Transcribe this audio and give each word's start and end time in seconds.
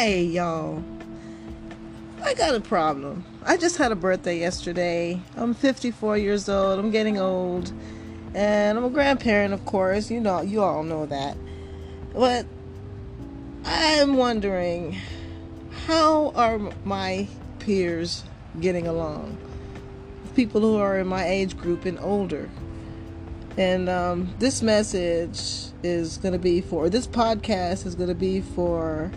Hey, 0.00 0.22
y'all. 0.22 0.80
I 2.22 2.32
got 2.34 2.54
a 2.54 2.60
problem. 2.60 3.24
I 3.44 3.56
just 3.56 3.78
had 3.78 3.90
a 3.90 3.96
birthday 3.96 4.38
yesterday. 4.38 5.20
I'm 5.36 5.54
54 5.54 6.16
years 6.18 6.48
old. 6.48 6.78
I'm 6.78 6.92
getting 6.92 7.18
old. 7.18 7.72
And 8.32 8.78
I'm 8.78 8.84
a 8.84 8.90
grandparent, 8.90 9.54
of 9.54 9.64
course. 9.64 10.08
You 10.08 10.20
know, 10.20 10.40
you 10.40 10.62
all 10.62 10.84
know 10.84 11.04
that. 11.06 11.36
But 12.14 12.46
I'm 13.64 14.16
wondering 14.16 14.96
how 15.88 16.30
are 16.36 16.60
my 16.84 17.26
peers 17.58 18.22
getting 18.60 18.86
along? 18.86 19.36
People 20.36 20.60
who 20.60 20.76
are 20.76 21.00
in 21.00 21.08
my 21.08 21.26
age 21.26 21.56
group 21.56 21.86
and 21.86 21.98
older. 21.98 22.48
And 23.56 23.88
um, 23.88 24.32
this 24.38 24.62
message 24.62 25.72
is 25.82 26.18
going 26.18 26.34
to 26.34 26.38
be 26.38 26.60
for, 26.60 26.88
this 26.88 27.08
podcast 27.08 27.84
is 27.84 27.96
going 27.96 28.10
to 28.10 28.14
be 28.14 28.42
for 28.42 29.10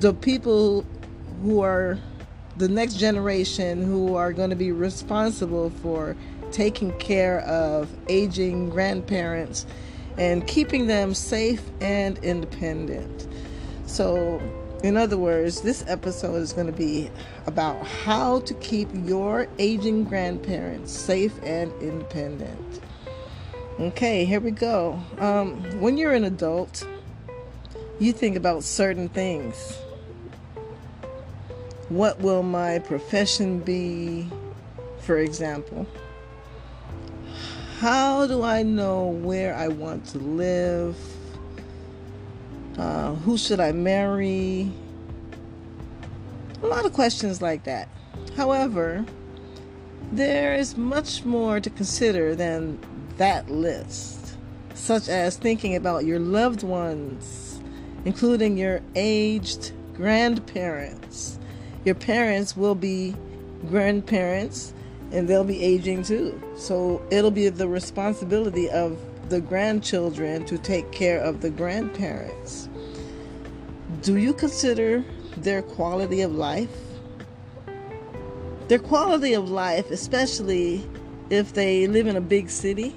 the 0.00 0.14
people 0.14 0.82
who 1.42 1.60
are 1.60 1.98
the 2.56 2.68
next 2.68 2.94
generation 2.94 3.82
who 3.82 4.14
are 4.14 4.32
going 4.32 4.48
to 4.48 4.56
be 4.56 4.72
responsible 4.72 5.68
for 5.68 6.16
taking 6.52 6.90
care 6.98 7.40
of 7.40 7.90
aging 8.08 8.70
grandparents 8.70 9.66
and 10.16 10.46
keeping 10.46 10.86
them 10.86 11.12
safe 11.12 11.62
and 11.82 12.16
independent. 12.18 13.28
So, 13.84 14.40
in 14.82 14.96
other 14.96 15.18
words, 15.18 15.60
this 15.60 15.84
episode 15.86 16.36
is 16.36 16.54
going 16.54 16.66
to 16.66 16.72
be 16.72 17.10
about 17.46 17.86
how 17.86 18.40
to 18.40 18.54
keep 18.54 18.88
your 18.94 19.48
aging 19.58 20.04
grandparents 20.04 20.92
safe 20.92 21.38
and 21.42 21.70
independent. 21.82 22.80
Okay, 23.78 24.24
here 24.24 24.40
we 24.40 24.50
go. 24.50 24.98
Um, 25.18 25.62
when 25.78 25.98
you're 25.98 26.14
an 26.14 26.24
adult, 26.24 26.86
you 27.98 28.14
think 28.14 28.36
about 28.36 28.64
certain 28.64 29.10
things 29.10 29.76
what 31.90 32.20
will 32.20 32.44
my 32.44 32.78
profession 32.78 33.58
be, 33.58 34.28
for 35.00 35.18
example? 35.18 35.86
How 37.80 38.28
do 38.28 38.44
I 38.44 38.62
know 38.62 39.08
where 39.08 39.56
I 39.56 39.66
want 39.66 40.06
to 40.06 40.18
live? 40.18 40.96
Uh, 42.78 43.14
who 43.16 43.36
should 43.36 43.58
I 43.58 43.72
marry? 43.72 44.70
A 46.62 46.66
lot 46.66 46.86
of 46.86 46.92
questions 46.92 47.42
like 47.42 47.64
that. 47.64 47.88
However, 48.36 49.04
there 50.12 50.54
is 50.54 50.76
much 50.76 51.24
more 51.24 51.58
to 51.58 51.70
consider 51.70 52.36
than 52.36 52.78
that 53.16 53.50
list, 53.50 54.36
such 54.74 55.08
as 55.08 55.36
thinking 55.36 55.74
about 55.74 56.04
your 56.04 56.20
loved 56.20 56.62
ones, 56.62 57.60
including 58.04 58.56
your 58.56 58.80
aged 58.94 59.72
grandparents 59.94 61.39
your 61.84 61.94
parents 61.94 62.56
will 62.56 62.74
be 62.74 63.14
grandparents 63.68 64.74
and 65.12 65.26
they'll 65.26 65.44
be 65.44 65.62
aging 65.62 66.02
too. 66.02 66.40
So 66.56 67.02
it'll 67.10 67.30
be 67.30 67.48
the 67.48 67.68
responsibility 67.68 68.70
of 68.70 68.98
the 69.28 69.40
grandchildren 69.40 70.44
to 70.46 70.58
take 70.58 70.90
care 70.92 71.20
of 71.20 71.40
the 71.40 71.50
grandparents. 71.50 72.68
Do 74.02 74.16
you 74.16 74.32
consider 74.32 75.04
their 75.36 75.62
quality 75.62 76.20
of 76.20 76.32
life? 76.32 76.76
Their 78.68 78.78
quality 78.78 79.34
of 79.34 79.50
life, 79.50 79.90
especially 79.90 80.86
if 81.28 81.54
they 81.54 81.86
live 81.86 82.06
in 82.06 82.16
a 82.16 82.20
big 82.20 82.50
city, 82.50 82.94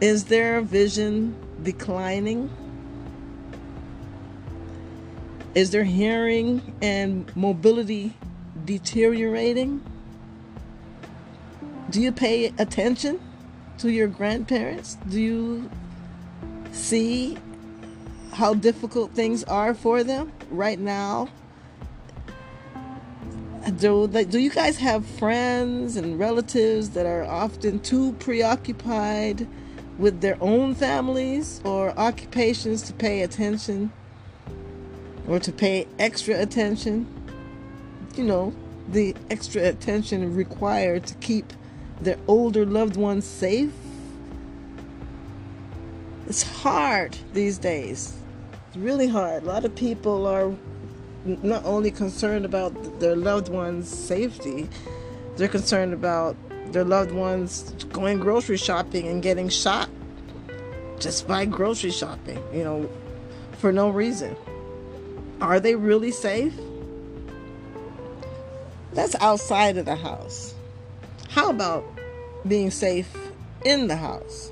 is 0.00 0.24
their 0.24 0.60
vision 0.60 1.34
declining? 1.62 2.50
Is 5.54 5.70
their 5.70 5.84
hearing 5.84 6.76
and 6.82 7.34
mobility 7.34 8.14
deteriorating? 8.64 9.82
Do 11.90 12.02
you 12.02 12.12
pay 12.12 12.52
attention 12.58 13.18
to 13.78 13.90
your 13.90 14.08
grandparents? 14.08 14.96
Do 15.08 15.20
you 15.20 15.70
see 16.72 17.38
how 18.32 18.54
difficult 18.54 19.12
things 19.12 19.42
are 19.44 19.72
for 19.74 20.04
them 20.04 20.32
right 20.50 20.78
now? 20.78 21.28
Do, 23.78 24.06
do 24.06 24.38
you 24.38 24.50
guys 24.50 24.76
have 24.78 25.04
friends 25.04 25.96
and 25.96 26.18
relatives 26.18 26.90
that 26.90 27.06
are 27.06 27.24
often 27.24 27.80
too 27.80 28.12
preoccupied 28.14 29.46
with 29.98 30.20
their 30.20 30.36
own 30.40 30.74
families 30.74 31.60
or 31.64 31.90
occupations 31.98 32.82
to 32.82 32.92
pay 32.92 33.22
attention 33.22 33.92
or 35.28 35.38
to 35.38 35.52
pay 35.52 35.86
extra 35.98 36.40
attention. 36.40 37.06
You 38.16 38.24
know, 38.24 38.54
the 38.88 39.14
extra 39.30 39.62
attention 39.68 40.34
required 40.34 41.06
to 41.06 41.14
keep 41.16 41.52
their 42.00 42.18
older 42.26 42.64
loved 42.64 42.96
ones 42.96 43.26
safe. 43.26 43.72
It's 46.26 46.42
hard 46.42 47.16
these 47.32 47.58
days. 47.58 48.16
It's 48.68 48.76
really 48.76 49.08
hard. 49.08 49.42
A 49.42 49.46
lot 49.46 49.64
of 49.64 49.74
people 49.74 50.26
are 50.26 50.52
not 51.24 51.64
only 51.64 51.90
concerned 51.90 52.44
about 52.44 53.00
their 53.00 53.16
loved 53.16 53.48
ones' 53.48 53.88
safety, 53.88 54.68
they're 55.36 55.48
concerned 55.48 55.92
about 55.92 56.36
their 56.72 56.84
loved 56.84 57.12
ones 57.12 57.72
going 57.92 58.18
grocery 58.18 58.56
shopping 58.56 59.08
and 59.08 59.22
getting 59.22 59.48
shot 59.48 59.88
just 60.98 61.26
by 61.28 61.44
grocery 61.44 61.90
shopping, 61.90 62.42
you 62.52 62.64
know, 62.64 62.90
for 63.58 63.72
no 63.72 63.88
reason. 63.88 64.36
Are 65.40 65.60
they 65.60 65.76
really 65.76 66.10
safe? 66.10 66.54
That's 68.92 69.14
outside 69.20 69.76
of 69.76 69.84
the 69.84 69.94
house. 69.94 70.54
How 71.28 71.50
about 71.50 71.84
being 72.46 72.70
safe 72.70 73.14
in 73.64 73.86
the 73.86 73.96
house? 73.96 74.50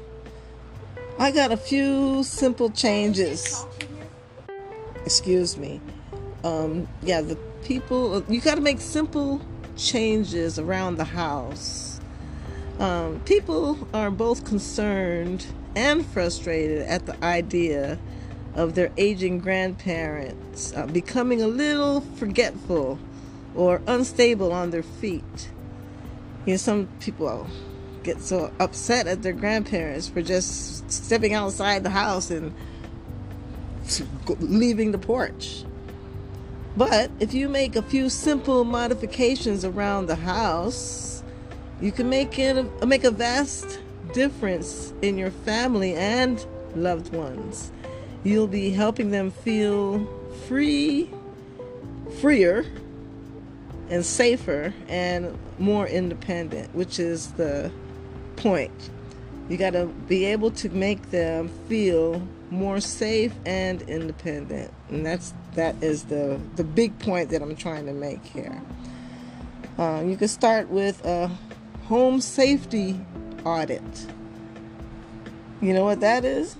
I 1.18 1.32
got 1.32 1.50
a 1.50 1.56
few 1.56 2.22
simple 2.22 2.70
changes. 2.70 3.66
Excuse 5.04 5.56
me. 5.56 5.80
Um, 6.44 6.86
yeah, 7.02 7.20
the 7.22 7.36
people, 7.64 8.22
you 8.28 8.40
got 8.40 8.54
to 8.54 8.60
make 8.60 8.80
simple 8.80 9.40
changes 9.76 10.58
around 10.58 10.96
the 10.96 11.04
house. 11.04 12.00
Um, 12.78 13.20
people 13.24 13.88
are 13.92 14.10
both 14.10 14.44
concerned 14.44 15.46
and 15.74 16.06
frustrated 16.06 16.82
at 16.82 17.06
the 17.06 17.24
idea 17.24 17.98
of 18.56 18.74
their 18.74 18.90
aging 18.96 19.38
grandparents 19.38 20.72
uh, 20.74 20.86
becoming 20.86 21.42
a 21.42 21.46
little 21.46 22.00
forgetful 22.00 22.98
or 23.54 23.80
unstable 23.86 24.50
on 24.50 24.70
their 24.70 24.82
feet. 24.82 25.50
You 26.46 26.54
know, 26.54 26.56
some 26.56 26.88
people 27.00 27.46
get 28.02 28.20
so 28.20 28.52
upset 28.58 29.06
at 29.06 29.22
their 29.22 29.32
grandparents 29.32 30.08
for 30.08 30.22
just 30.22 30.90
stepping 30.90 31.34
outside 31.34 31.82
the 31.82 31.90
house 31.90 32.30
and 32.30 32.54
leaving 34.40 34.92
the 34.92 34.98
porch. 34.98 35.64
But 36.76 37.10
if 37.20 37.34
you 37.34 37.48
make 37.48 37.76
a 37.76 37.82
few 37.82 38.08
simple 38.08 38.64
modifications 38.64 39.64
around 39.64 40.06
the 40.06 40.16
house, 40.16 41.22
you 41.80 41.92
can 41.92 42.08
make 42.08 42.38
it 42.38 42.56
a, 42.80 42.86
make 42.86 43.04
a 43.04 43.10
vast 43.10 43.80
difference 44.12 44.92
in 45.02 45.18
your 45.18 45.30
family 45.30 45.94
and 45.94 46.44
loved 46.74 47.12
ones. 47.12 47.70
You'll 48.26 48.48
be 48.48 48.70
helping 48.70 49.12
them 49.12 49.30
feel 49.30 50.04
free, 50.48 51.08
freer, 52.20 52.66
and 53.88 54.04
safer 54.04 54.74
and 54.88 55.38
more 55.60 55.86
independent, 55.86 56.74
which 56.74 56.98
is 56.98 57.30
the 57.34 57.70
point. 58.34 58.72
You 59.48 59.56
got 59.56 59.74
to 59.74 59.86
be 59.86 60.24
able 60.24 60.50
to 60.50 60.68
make 60.70 61.12
them 61.12 61.48
feel 61.68 62.20
more 62.50 62.80
safe 62.80 63.32
and 63.46 63.80
independent. 63.82 64.72
And 64.88 65.06
that's 65.06 65.32
that 65.54 65.80
is 65.80 66.02
the 66.06 66.40
the 66.56 66.64
big 66.64 66.98
point 66.98 67.30
that 67.30 67.42
I'm 67.42 67.54
trying 67.54 67.86
to 67.86 67.92
make 67.92 68.24
here. 68.24 68.60
Uh, 69.78 70.02
you 70.04 70.16
can 70.16 70.26
start 70.26 70.68
with 70.68 71.04
a 71.06 71.30
home 71.84 72.20
safety 72.20 72.98
audit. 73.44 74.06
You 75.60 75.72
know 75.72 75.84
what 75.84 76.00
that 76.00 76.24
is? 76.24 76.56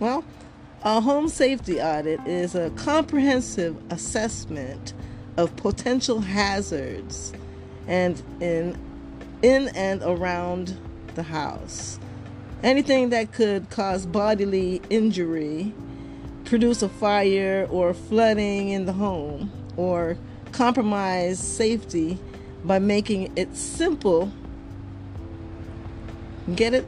Well, 0.00 0.24
a 0.82 1.00
home 1.00 1.28
safety 1.28 1.80
audit 1.80 2.20
is 2.26 2.54
a 2.54 2.70
comprehensive 2.70 3.76
assessment 3.90 4.92
of 5.36 5.54
potential 5.56 6.20
hazards 6.20 7.32
and 7.86 8.22
in 8.40 8.78
in 9.42 9.68
and 9.68 10.02
around 10.02 10.76
the 11.14 11.22
house. 11.22 11.98
Anything 12.62 13.10
that 13.10 13.32
could 13.32 13.68
cause 13.70 14.06
bodily 14.06 14.80
injury, 14.88 15.72
produce 16.44 16.82
a 16.82 16.88
fire 16.88 17.68
or 17.70 17.92
flooding 17.92 18.70
in 18.70 18.86
the 18.86 18.92
home, 18.92 19.52
or 19.76 20.16
compromise 20.52 21.38
safety 21.38 22.18
by 22.64 22.78
making 22.78 23.30
it 23.36 23.54
simple. 23.56 24.32
Get 26.54 26.74
it? 26.74 26.86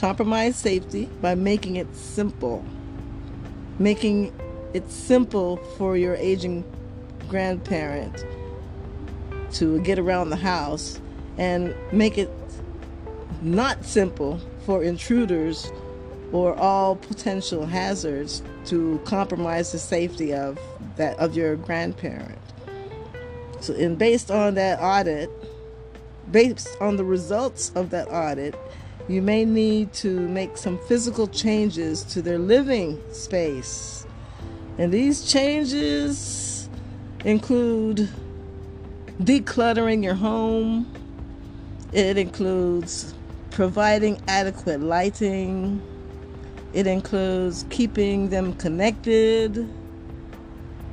Compromise 0.00 0.56
safety 0.56 1.04
by 1.20 1.34
making 1.34 1.76
it 1.76 1.94
simple. 1.94 2.64
making 3.78 4.32
it 4.72 4.90
simple 4.90 5.56
for 5.76 5.96
your 5.96 6.14
aging 6.16 6.62
grandparent 7.28 8.24
to 9.50 9.80
get 9.80 9.98
around 9.98 10.30
the 10.30 10.36
house 10.36 11.00
and 11.38 11.74
make 11.92 12.18
it 12.18 12.30
not 13.42 13.84
simple 13.84 14.38
for 14.66 14.82
intruders 14.82 15.70
or 16.32 16.54
all 16.56 16.96
potential 16.96 17.66
hazards 17.66 18.42
to 18.66 19.00
compromise 19.04 19.72
the 19.72 19.78
safety 19.78 20.32
of 20.32 20.58
that 20.96 21.18
of 21.18 21.34
your 21.34 21.56
grandparent. 21.56 22.38
So 23.60 23.74
and 23.74 23.98
based 23.98 24.30
on 24.30 24.54
that 24.54 24.78
audit, 24.80 25.30
based 26.30 26.76
on 26.80 26.96
the 26.96 27.04
results 27.04 27.72
of 27.74 27.90
that 27.90 28.08
audit, 28.08 28.54
you 29.10 29.20
may 29.20 29.44
need 29.44 29.92
to 29.92 30.08
make 30.28 30.56
some 30.56 30.78
physical 30.86 31.26
changes 31.26 32.04
to 32.04 32.22
their 32.22 32.38
living 32.38 33.00
space. 33.12 34.06
And 34.78 34.92
these 34.92 35.30
changes 35.30 36.68
include 37.24 38.08
decluttering 39.20 40.04
your 40.04 40.14
home. 40.14 40.90
It 41.92 42.18
includes 42.18 43.12
providing 43.50 44.22
adequate 44.28 44.80
lighting. 44.80 45.82
It 46.72 46.86
includes 46.86 47.66
keeping 47.68 48.30
them 48.30 48.52
connected. 48.54 49.68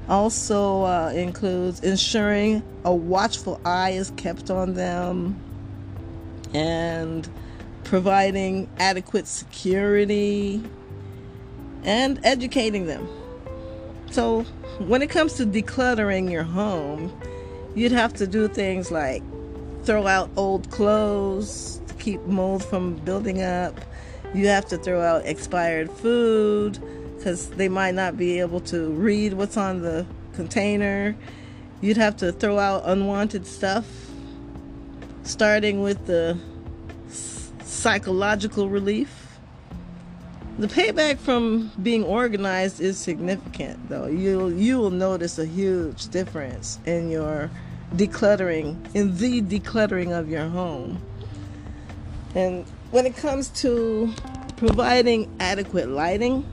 Also 0.10 0.84
uh, 0.84 1.12
includes 1.14 1.82
ensuring 1.82 2.64
a 2.84 2.94
watchful 2.94 3.62
eye 3.64 3.92
is 3.92 4.12
kept 4.18 4.50
on 4.50 4.74
them 4.74 5.40
and 6.54 7.30
providing 7.88 8.70
adequate 8.80 9.26
security 9.26 10.62
and 11.84 12.20
educating 12.26 12.86
them. 12.86 13.08
So, 14.12 14.44
when 14.80 15.02
it 15.02 15.10
comes 15.10 15.34
to 15.36 15.46
decluttering 15.46 16.30
your 16.30 16.44
home, 16.44 17.18
you'd 17.76 17.94
have 17.94 18.14
to 18.16 18.28
do 18.28 18.50
things 18.50 18.92
like 18.92 19.24
throw 19.84 20.06
out 20.06 20.30
old 20.36 20.70
clothes 20.70 21.80
to 21.88 21.94
keep 21.94 22.22
mold 22.26 22.64
from 22.64 22.96
building 22.98 23.42
up. 23.42 23.80
You 24.34 24.48
have 24.48 24.66
to 24.68 24.78
throw 24.78 25.02
out 25.02 25.26
expired 25.26 25.90
food 25.90 26.80
because 27.16 27.50
they 27.52 27.70
might 27.70 27.96
not 27.96 28.18
be 28.18 28.42
able 28.42 28.60
to 28.62 28.90
read 28.90 29.34
what's 29.34 29.56
on 29.56 29.82
the 29.82 30.06
container. 30.34 31.16
You'd 31.80 31.98
have 31.98 32.18
to 32.18 32.34
throw 32.34 32.60
out 32.60 32.84
unwanted 32.86 33.48
stuff, 33.48 33.86
starting 35.24 35.82
with 35.82 36.06
the 36.06 36.38
psychological 37.78 38.70
relief 38.70 39.28
the 40.60 40.68
payback 40.68 41.20
from 41.20 41.72
being 41.84 42.04
organized 42.04 42.82
is 42.82 42.98
significant, 42.98 43.90
though. 43.90 44.08
You'll 44.08 44.52
you 44.52 44.80
will 44.80 44.90
notice 44.90 45.38
a 45.38 45.46
huge 45.46 46.08
difference 46.08 46.80
in 46.88 47.12
your 47.12 47.52
decluttering, 47.96 48.96
in 48.96 49.16
the 49.18 49.42
decluttering 49.44 50.18
of 50.18 50.30
your 50.30 50.48
home. 50.48 51.00
And 52.34 52.66
when 52.90 53.06
it 53.06 53.16
comes 53.16 53.50
to 53.62 54.12
providing 54.56 55.32
adequate 55.40 55.90
lighting, 55.90 56.44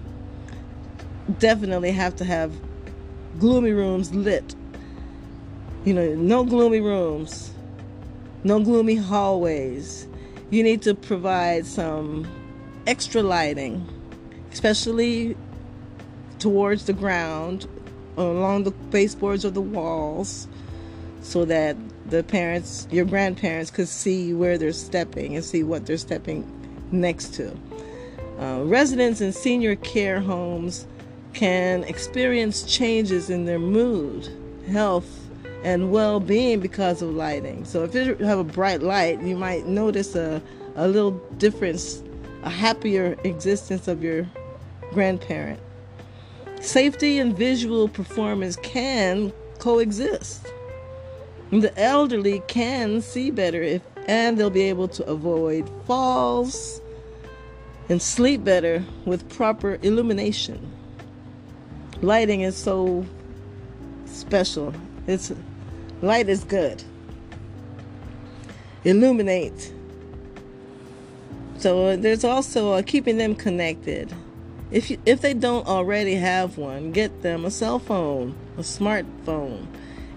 definitely 1.39 1.93
have 1.93 2.15
to 2.17 2.27
have 2.27 2.53
gloomy 3.39 3.73
rooms 3.73 4.15
lit. 4.15 4.55
You 5.87 5.95
know, 5.95 6.15
no 6.15 6.45
gloomy 6.45 6.81
rooms, 6.81 7.55
no 8.45 8.61
gloomy 8.61 8.97
hallways. 8.97 10.07
You 10.55 10.63
need 10.63 10.83
to 10.83 10.95
provide 10.95 11.67
some 11.67 12.29
extra 12.87 13.25
lighting, 13.25 13.89
especially 14.53 15.37
towards 16.39 16.87
the 16.87 16.93
ground, 16.93 17.67
along 18.17 18.63
the 18.63 18.71
baseboards 18.71 19.45
of 19.45 19.55
the 19.55 19.61
walls, 19.61 20.47
so 21.23 21.45
that 21.47 21.77
the 22.09 22.23
parents, 22.23 22.87
your 22.93 23.05
grandparents, 23.05 23.73
could 23.73 23.89
see 23.89 24.33
where 24.33 24.57
they're 24.57 24.71
stepping 24.71 25.35
and 25.35 25.45
see 25.45 25.65
what 25.65 25.87
they're 25.87 25.97
stepping 25.97 26.49
next 26.93 27.35
to. 27.35 27.51
Uh, 28.39 28.63
residents 28.63 29.21
in 29.21 29.33
senior 29.33 29.75
care 29.75 30.21
homes 30.21 30.87
can 31.33 31.83
experience 31.83 32.63
changes 32.63 33.29
in 33.29 33.45
their 33.45 33.59
mood, 33.59 34.29
health, 34.69 35.24
and 35.65 35.91
well 35.91 36.21
being 36.21 36.61
because 36.61 37.03
of 37.03 37.11
lighting. 37.11 37.65
So, 37.65 37.83
if 37.83 37.95
you 37.95 38.15
have 38.17 38.39
a 38.39 38.45
bright 38.45 38.83
light, 38.83 39.21
you 39.23 39.37
might 39.37 39.67
notice 39.67 40.15
a, 40.15 40.41
a 40.77 40.87
little 40.87 41.13
difference 41.39 42.03
a 42.45 42.51
happier 42.51 43.17
existence 43.25 43.89
of 43.89 44.03
your 44.03 44.27
grandparent. 44.93 45.59
Safety 46.61 47.19
and 47.19 47.37
visual 47.37 47.89
performance 47.89 48.57
can 48.57 49.33
coexist. 49.59 50.47
The 51.51 51.73
elderly 51.79 52.43
can 52.47 53.01
see 53.01 53.31
better 53.31 53.63
if 53.63 53.83
and 54.07 54.37
they'll 54.37 54.51
be 54.51 54.63
able 54.63 54.89
to 54.89 55.05
avoid 55.07 55.71
falls 55.87 56.81
and 57.89 58.01
sleep 58.01 58.45
better 58.45 58.85
with 59.05 59.29
proper 59.31 59.79
illumination. 59.83 60.71
Lighting 62.03 62.43
is 62.43 62.57
so 62.57 63.07
special. 64.07 64.75
It's 65.07 65.33
light 66.03 66.29
is 66.29 66.45
good. 66.45 66.83
Illuminate 68.85 69.73
so 71.65 71.87
uh, 71.87 71.97
there's 71.97 72.25
also 72.25 72.73
uh, 72.73 72.83
keeping 72.83 73.17
them 73.17 73.35
connected. 73.35 74.13
If 74.71 74.91
you, 74.91 74.99
if 75.07 75.23
they 75.23 75.33
don't 75.33 75.67
already 75.67 76.15
have 76.17 76.59
one, 76.59 76.93
get 76.93 77.23
them 77.23 77.47
a 77.47 77.51
cell 77.51 77.79
phone, 77.79 78.35
a 78.59 78.61
smartphone. 78.61 79.67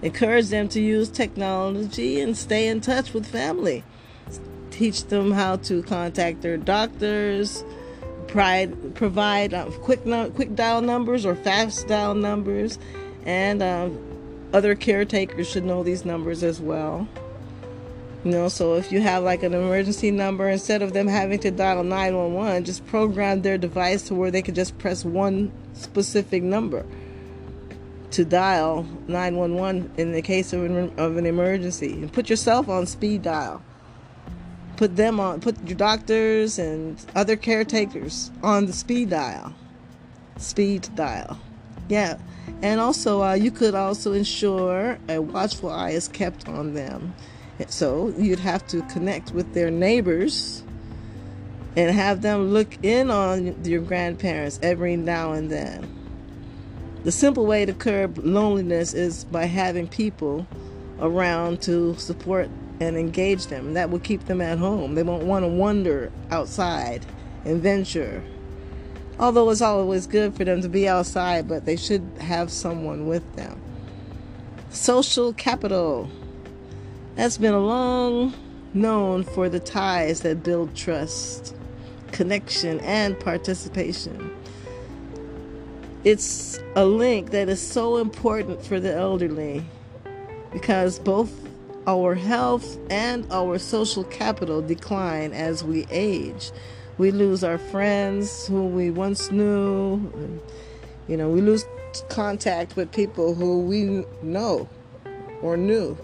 Encourage 0.02 0.48
them 0.48 0.68
to 0.68 0.80
use 0.82 1.08
technology 1.08 2.20
and 2.20 2.36
stay 2.36 2.68
in 2.68 2.82
touch 2.82 3.14
with 3.14 3.26
family. 3.26 3.82
Teach 4.70 5.04
them 5.04 5.32
how 5.32 5.56
to 5.56 5.82
contact 5.84 6.42
their 6.42 6.58
doctors. 6.58 7.64
Provide, 8.26 9.54
uh, 9.54 9.70
quick 9.80 10.02
quick 10.34 10.54
dial 10.54 10.82
numbers 10.82 11.24
or 11.24 11.34
fast 11.34 11.88
dial 11.88 12.14
numbers, 12.14 12.78
and 13.24 13.62
uh, 13.62 13.88
other 14.52 14.74
caretakers 14.74 15.48
should 15.48 15.64
know 15.64 15.82
these 15.82 16.04
numbers 16.04 16.42
as 16.42 16.60
well. 16.60 17.08
You 18.24 18.32
know, 18.32 18.48
so 18.48 18.74
if 18.74 18.90
you 18.90 19.00
have 19.00 19.22
like 19.22 19.42
an 19.42 19.54
emergency 19.54 20.10
number, 20.10 20.48
instead 20.48 20.82
of 20.82 20.92
them 20.92 21.06
having 21.06 21.38
to 21.40 21.50
dial 21.50 21.84
911, 21.84 22.64
just 22.64 22.84
program 22.86 23.42
their 23.42 23.56
device 23.58 24.02
to 24.04 24.14
where 24.14 24.30
they 24.30 24.42
can 24.42 24.54
just 24.54 24.76
press 24.78 25.04
one 25.04 25.52
specific 25.72 26.42
number 26.42 26.84
to 28.10 28.24
dial 28.24 28.84
911 29.06 29.92
in 29.98 30.12
the 30.12 30.22
case 30.22 30.52
of 30.52 30.64
an, 30.64 30.92
of 30.98 31.16
an 31.16 31.26
emergency. 31.26 31.92
And 31.92 32.12
put 32.12 32.28
yourself 32.28 32.68
on 32.68 32.86
speed 32.86 33.22
dial. 33.22 33.62
Put 34.76 34.96
them 34.96 35.20
on, 35.20 35.40
put 35.40 35.66
your 35.66 35.76
doctors 35.76 36.58
and 36.58 37.04
other 37.14 37.36
caretakers 37.36 38.30
on 38.42 38.66
the 38.66 38.72
speed 38.72 39.10
dial. 39.10 39.54
Speed 40.38 40.88
dial. 40.94 41.38
Yeah. 41.88 42.18
And 42.62 42.80
also, 42.80 43.22
uh, 43.22 43.34
you 43.34 43.50
could 43.50 43.74
also 43.74 44.12
ensure 44.12 44.98
a 45.08 45.20
watchful 45.20 45.70
eye 45.70 45.90
is 45.90 46.08
kept 46.08 46.48
on 46.48 46.74
them 46.74 47.14
so 47.66 48.14
you'd 48.16 48.38
have 48.38 48.66
to 48.68 48.82
connect 48.82 49.32
with 49.32 49.52
their 49.52 49.70
neighbors 49.70 50.62
and 51.76 51.90
have 51.94 52.22
them 52.22 52.50
look 52.52 52.82
in 52.84 53.10
on 53.10 53.64
your 53.64 53.82
grandparents 53.82 54.60
every 54.62 54.96
now 54.96 55.32
and 55.32 55.50
then. 55.50 55.94
The 57.04 57.12
simple 57.12 57.46
way 57.46 57.64
to 57.64 57.72
curb 57.72 58.18
loneliness 58.18 58.94
is 58.94 59.24
by 59.24 59.44
having 59.46 59.88
people 59.88 60.46
around 61.00 61.62
to 61.62 61.94
support 61.96 62.48
and 62.80 62.96
engage 62.96 63.46
them. 63.46 63.74
That 63.74 63.90
will 63.90 64.00
keep 64.00 64.26
them 64.26 64.40
at 64.40 64.58
home. 64.58 64.94
They 64.94 65.02
won't 65.02 65.24
want 65.24 65.44
to 65.44 65.48
wander 65.48 66.12
outside 66.30 67.04
and 67.44 67.60
venture. 67.62 68.22
Although 69.18 69.50
it's 69.50 69.62
always 69.62 70.06
good 70.06 70.36
for 70.36 70.44
them 70.44 70.62
to 70.62 70.68
be 70.68 70.88
outside, 70.88 71.48
but 71.48 71.64
they 71.64 71.76
should 71.76 72.08
have 72.20 72.50
someone 72.50 73.08
with 73.08 73.34
them. 73.34 73.60
Social 74.70 75.32
capital 75.32 76.08
That's 77.16 77.36
been 77.36 77.54
long 77.66 78.34
known 78.74 79.24
for 79.24 79.48
the 79.48 79.58
ties 79.58 80.20
that 80.20 80.44
build 80.44 80.76
trust, 80.76 81.54
connection, 82.12 82.78
and 82.80 83.18
participation. 83.18 84.30
It's 86.04 86.60
a 86.76 86.84
link 86.84 87.30
that 87.30 87.48
is 87.48 87.60
so 87.60 87.96
important 87.96 88.64
for 88.64 88.78
the 88.78 88.94
elderly 88.94 89.64
because 90.52 91.00
both 91.00 91.32
our 91.88 92.14
health 92.14 92.78
and 92.88 93.26
our 93.32 93.58
social 93.58 94.04
capital 94.04 94.62
decline 94.62 95.32
as 95.32 95.64
we 95.64 95.86
age. 95.90 96.52
We 96.98 97.10
lose 97.10 97.44
our 97.44 97.58
friends 97.58 98.46
who 98.46 98.66
we 98.66 98.90
once 98.90 99.30
knew. 99.30 100.40
You 101.06 101.16
know, 101.16 101.30
we 101.30 101.40
lose 101.40 101.64
contact 102.08 102.76
with 102.76 102.92
people 102.92 103.34
who 103.34 103.60
we 103.60 104.04
know 104.22 104.68
or 105.40 105.56
knew. 105.56 105.96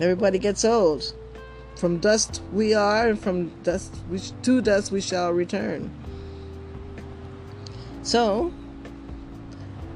Everybody 0.00 0.38
gets 0.38 0.64
old. 0.64 1.14
From 1.76 1.98
dust 1.98 2.42
we 2.52 2.74
are, 2.74 3.08
and 3.08 3.18
from 3.18 3.48
dust 3.62 3.94
we, 4.10 4.18
to 4.18 4.60
dust 4.60 4.90
we 4.90 5.00
shall 5.00 5.32
return. 5.32 5.90
So, 8.02 8.52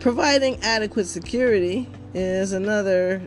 Providing 0.04 0.60
adequate 0.60 1.06
security 1.06 1.88
is 2.12 2.52
another 2.52 3.26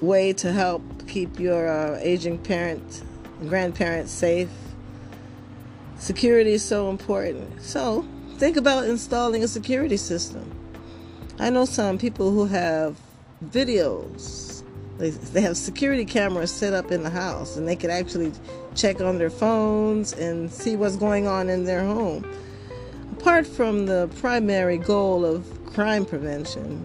way 0.00 0.32
to 0.34 0.52
help 0.52 0.80
keep 1.08 1.40
your 1.40 1.68
uh, 1.68 1.98
aging 2.00 2.38
parent 2.38 3.02
and 3.40 3.48
grandparents 3.48 4.12
safe. 4.12 4.48
Security 6.02 6.54
is 6.54 6.64
so 6.64 6.90
important. 6.90 7.62
So, 7.62 8.04
think 8.36 8.56
about 8.56 8.86
installing 8.86 9.44
a 9.44 9.46
security 9.46 9.96
system. 9.96 10.50
I 11.38 11.48
know 11.48 11.64
some 11.64 11.96
people 11.96 12.32
who 12.32 12.46
have 12.46 12.98
videos. 13.50 14.64
They, 14.98 15.10
they 15.10 15.40
have 15.42 15.56
security 15.56 16.04
cameras 16.04 16.50
set 16.50 16.72
up 16.72 16.90
in 16.90 17.04
the 17.04 17.10
house 17.10 17.56
and 17.56 17.68
they 17.68 17.76
can 17.76 17.90
actually 17.90 18.32
check 18.74 19.00
on 19.00 19.18
their 19.18 19.30
phones 19.30 20.12
and 20.14 20.50
see 20.52 20.74
what's 20.74 20.96
going 20.96 21.28
on 21.28 21.48
in 21.48 21.66
their 21.66 21.84
home. 21.84 22.28
Apart 23.12 23.46
from 23.46 23.86
the 23.86 24.10
primary 24.16 24.78
goal 24.78 25.24
of 25.24 25.46
crime 25.66 26.04
prevention, 26.04 26.84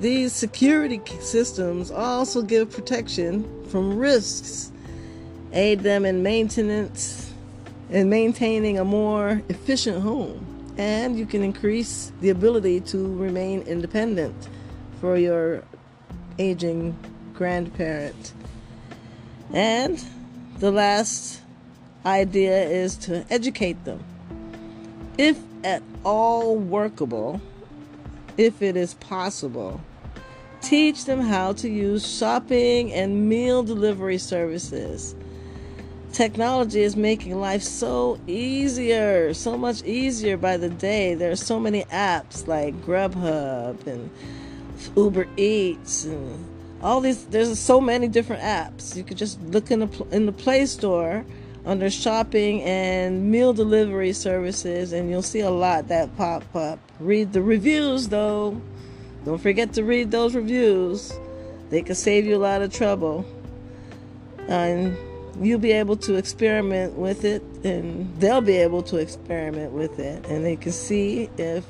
these 0.00 0.32
security 0.32 1.02
systems 1.20 1.90
also 1.90 2.40
give 2.40 2.70
protection 2.70 3.44
from 3.66 3.98
risks, 3.98 4.72
aid 5.52 5.80
them 5.80 6.06
in 6.06 6.22
maintenance 6.22 7.25
and 7.90 8.10
maintaining 8.10 8.78
a 8.78 8.84
more 8.84 9.42
efficient 9.48 10.02
home, 10.02 10.74
and 10.76 11.18
you 11.18 11.26
can 11.26 11.42
increase 11.42 12.12
the 12.20 12.30
ability 12.30 12.80
to 12.80 13.14
remain 13.16 13.62
independent 13.62 14.48
for 15.00 15.16
your 15.16 15.62
aging 16.38 16.96
grandparent. 17.34 18.32
And 19.52 20.02
the 20.58 20.70
last 20.70 21.40
idea 22.04 22.64
is 22.64 22.96
to 22.96 23.24
educate 23.30 23.84
them. 23.84 24.02
If 25.18 25.38
at 25.64 25.82
all 26.04 26.56
workable, 26.56 27.40
if 28.36 28.62
it 28.62 28.76
is 28.76 28.94
possible. 28.94 29.80
Teach 30.60 31.04
them 31.04 31.20
how 31.20 31.52
to 31.54 31.68
use 31.68 32.06
shopping 32.18 32.92
and 32.92 33.28
meal 33.28 33.62
delivery 33.62 34.18
services. 34.18 35.14
Technology 36.16 36.80
is 36.80 36.96
making 36.96 37.38
life 37.38 37.60
so 37.60 38.18
easier, 38.26 39.34
so 39.34 39.58
much 39.58 39.84
easier 39.84 40.38
by 40.38 40.56
the 40.56 40.70
day. 40.70 41.12
There 41.12 41.30
are 41.30 41.36
so 41.36 41.60
many 41.60 41.84
apps 41.84 42.46
like 42.46 42.74
Grubhub 42.86 43.86
and 43.86 44.08
Uber 44.96 45.28
Eats 45.36 46.06
and 46.06 46.82
all 46.82 47.02
these 47.02 47.26
there's 47.26 47.58
so 47.58 47.82
many 47.82 48.08
different 48.08 48.40
apps. 48.40 48.96
You 48.96 49.04
could 49.04 49.18
just 49.18 49.38
look 49.42 49.70
in 49.70 49.80
the 49.80 50.06
in 50.10 50.24
the 50.24 50.32
Play 50.32 50.64
Store 50.64 51.22
under 51.66 51.90
shopping 51.90 52.62
and 52.62 53.30
meal 53.30 53.52
delivery 53.52 54.14
services, 54.14 54.94
and 54.94 55.10
you'll 55.10 55.20
see 55.20 55.40
a 55.40 55.50
lot 55.50 55.88
that 55.88 56.16
pop 56.16 56.44
up. 56.56 56.78
Read 56.98 57.34
the 57.34 57.42
reviews 57.42 58.08
though. 58.08 58.58
Don't 59.26 59.36
forget 59.36 59.74
to 59.74 59.84
read 59.84 60.12
those 60.12 60.34
reviews. 60.34 61.12
They 61.68 61.82
could 61.82 61.98
save 61.98 62.24
you 62.24 62.36
a 62.36 62.38
lot 62.38 62.62
of 62.62 62.72
trouble. 62.72 63.26
And 64.48 64.96
you'll 65.40 65.58
be 65.58 65.72
able 65.72 65.96
to 65.96 66.14
experiment 66.14 66.94
with 66.94 67.24
it, 67.24 67.42
and 67.64 68.14
they'll 68.20 68.40
be 68.40 68.56
able 68.56 68.82
to 68.82 68.96
experiment 68.96 69.72
with 69.72 69.98
it, 69.98 70.26
and 70.26 70.44
they 70.44 70.56
can 70.56 70.72
see 70.72 71.28
if 71.36 71.64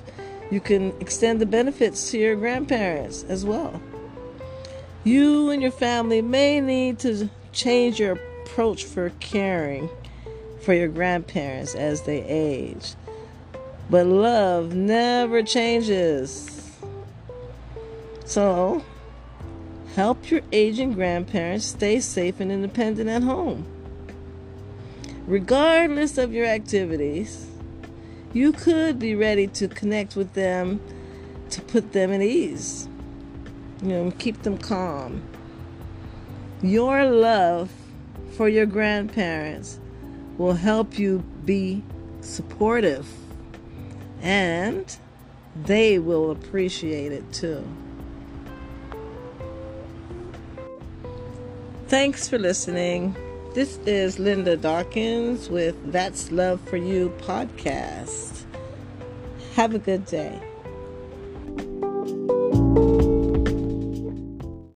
you 0.50 0.61
can 0.61 0.92
extend 1.00 1.40
the 1.40 1.46
benefits 1.46 2.11
to 2.11 2.18
your 2.18 2.37
grandparents 2.37 3.25
as 3.25 3.44
well. 3.44 3.80
You 5.04 5.50
and 5.50 5.62
your 5.62 5.73
family 5.73 6.23
may 6.23 6.61
need 6.61 6.99
to 7.00 7.28
change 7.52 8.00
your 8.00 8.18
approach 8.44 8.85
for 8.85 9.11
caring 9.20 9.88
for 10.61 10.73
your 10.73 10.88
grandparents 10.88 11.75
as 11.75 12.02
they 12.02 12.23
age. 12.25 12.94
But 13.88 14.06
love 14.06 14.75
never 14.75 15.42
changes. 15.42 16.73
So, 18.25 18.85
help 19.96 20.30
your 20.30 20.42
aging 20.52 20.92
grandparents 20.92 21.64
stay 21.64 21.98
safe 21.98 22.38
and 22.38 22.52
independent 22.52 23.08
at 23.08 23.22
home. 23.22 23.64
Regardless 25.26 26.18
of 26.18 26.34
your 26.34 26.44
activities, 26.44 27.46
you 28.34 28.52
could 28.52 28.98
be 28.98 29.14
ready 29.14 29.46
to 29.46 29.66
connect 29.66 30.14
with 30.14 30.34
them 30.34 30.78
to 31.48 31.62
put 31.62 31.94
them 31.94 32.12
at 32.12 32.20
ease. 32.20 32.90
You 33.80 33.88
know, 33.88 34.10
keep 34.18 34.42
them 34.42 34.58
calm. 34.58 35.22
Your 36.62 37.06
love 37.06 37.70
for 38.36 38.50
your 38.50 38.66
grandparents 38.66 39.80
will 40.36 40.54
help 40.54 40.98
you 40.98 41.20
be 41.46 41.82
supportive 42.20 43.08
and 44.20 44.94
they 45.64 45.98
will 45.98 46.30
appreciate 46.30 47.12
it 47.12 47.32
too. 47.32 47.66
Thanks 51.88 52.26
for 52.26 52.37
listening. 52.37 53.14
This 53.55 53.78
is 53.87 54.19
Linda 54.19 54.57
Dawkins 54.57 55.49
with 55.49 55.76
That's 55.93 56.33
Love 56.33 56.61
for 56.62 56.76
You 56.76 57.14
podcast. 57.21 58.43
Have 59.55 59.73
a 59.73 59.78
good 59.78 60.05
day. 60.05 60.43